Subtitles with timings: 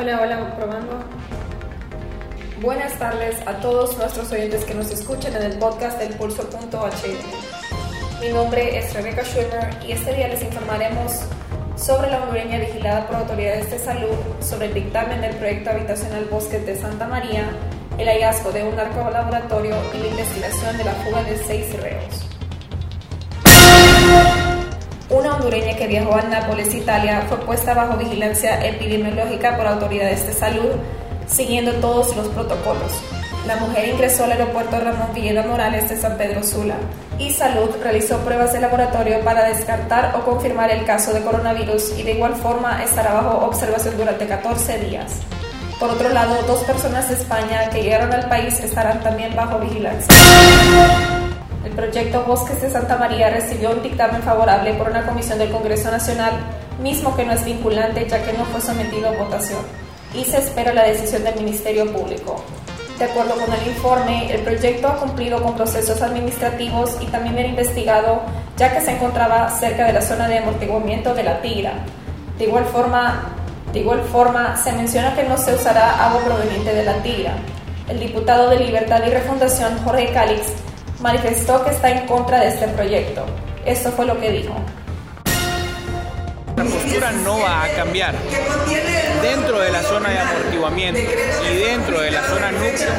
[0.00, 1.04] Hola, hola, probando.
[2.62, 7.06] Buenas tardes a todos nuestros oyentes que nos escuchan en el podcast del Pulso.ht.
[8.18, 11.12] Mi nombre es Rebecca Schwimmer y este día les informaremos
[11.76, 16.64] sobre la hondureña vigilada por autoridades de salud, sobre el dictamen del proyecto habitacional Bosques
[16.64, 17.50] de Santa María,
[17.98, 22.29] el hallazgo de un laboratorio y la investigación de la fuga de seis reos.
[25.40, 30.70] Hondureña que viajó a Nápoles, Italia, fue puesta bajo vigilancia epidemiológica por autoridades de salud,
[31.26, 32.92] siguiendo todos los protocolos.
[33.46, 36.76] La mujer ingresó al aeropuerto Ramón Villeda Morales de San Pedro Sula
[37.18, 42.02] y Salud realizó pruebas de laboratorio para descartar o confirmar el caso de coronavirus y
[42.02, 45.20] de igual forma estará bajo observación durante 14 días.
[45.78, 50.14] Por otro lado, dos personas de España que llegaron al país estarán también bajo vigilancia.
[51.70, 55.88] El proyecto Bosques de Santa María recibió un dictamen favorable por una comisión del Congreso
[55.88, 56.32] Nacional,
[56.82, 59.60] mismo que no es vinculante ya que no fue sometido a votación,
[60.12, 62.42] y se espera la decisión del Ministerio Público.
[62.98, 67.48] De acuerdo con el informe, el proyecto ha cumplido con procesos administrativos y también era
[67.48, 68.22] investigado
[68.56, 71.74] ya que se encontraba cerca de la zona de amortiguamiento de la Tigra.
[72.36, 73.30] De igual forma,
[73.72, 77.34] de igual forma se menciona que no se usará agua proveniente de la Tigra.
[77.88, 80.42] El diputado de Libertad y Refundación, Jorge Cálix,
[81.00, 83.24] manifestó que está en contra de este proyecto.
[83.64, 84.54] Esto fue lo que dijo.
[86.56, 88.14] La postura no va a cambiar.
[89.22, 89.49] Dentro
[89.90, 92.92] zona de amortiguamiento y dentro de la zona núcleo,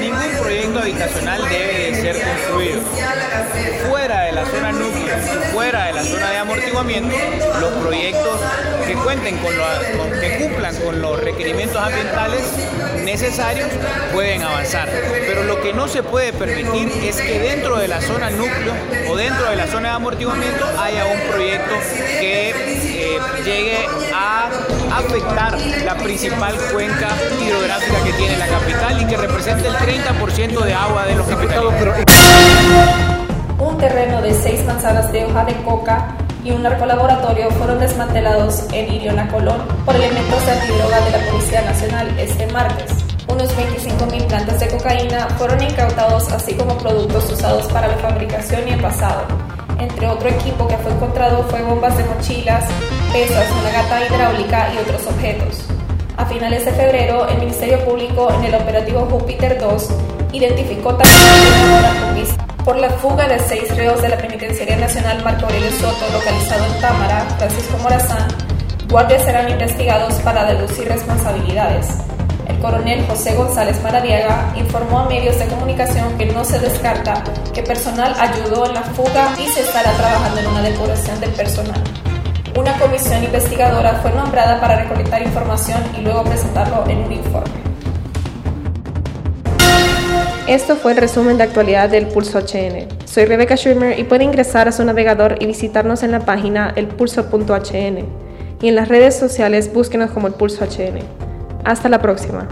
[0.00, 2.82] ningún proyecto habitacional debe de ser construido.
[3.88, 7.16] Fuera de la zona núcleo y fuera de la zona de amortiguamiento,
[7.58, 8.40] los proyectos
[8.86, 12.42] que cuenten con, lo, que cumplan con los requerimientos ambientales
[13.02, 13.70] necesarios
[14.12, 14.90] pueden avanzar.
[15.26, 18.74] Pero lo que no se puede permitir es que dentro de la zona núcleo
[19.08, 21.74] o dentro de la zona de amortiguamiento haya un proyecto
[22.20, 22.75] que
[23.46, 24.50] llegue a
[24.98, 27.08] afectar la principal cuenca
[27.40, 32.04] hidrográfica que tiene la capital y que representa el 30% de agua de los capitales.
[33.60, 38.92] Un terreno de seis manzanas de hoja de coca y un narcolaboratorio fueron desmantelados en
[38.92, 42.90] Iriona Colón por elementos antidroga de la Policía Nacional este martes.
[43.28, 48.72] Unos 25.000 plantas de cocaína fueron incautados así como productos usados para la fabricación y
[48.72, 49.55] envasado.
[49.78, 52.64] Entre otro equipo que fue encontrado fue bombas de mochilas,
[53.12, 55.64] pesas, una gata hidráulica y otros objetos.
[56.16, 59.88] A finales de febrero, el Ministerio Público en el operativo Júpiter 2
[60.32, 62.26] identificó también
[62.64, 66.80] por la fuga de seis reos de la Penitenciaría Nacional Marco Aurelio Soto, localizado en
[66.80, 68.26] Támara, Francisco Morazán,
[68.88, 71.86] guardias serán investigados para deducir responsabilidades.
[72.56, 77.22] El coronel José González Maradiaga informó a medios de comunicación que no se descarta
[77.52, 81.78] que personal ayudó en la fuga y se estará trabajando en una depuración del personal.
[82.58, 87.52] Una comisión investigadora fue nombrada para recolectar información y luego presentarlo en un informe.
[90.48, 92.88] Esto fue el resumen de actualidad del Pulso HN.
[93.04, 98.06] Soy Rebecca Schwimmer y puede ingresar a su navegador y visitarnos en la página elpulso.hn.
[98.62, 101.25] Y en las redes sociales búsquenos como el Pulso HN.
[101.66, 102.46] Hasta la próxima.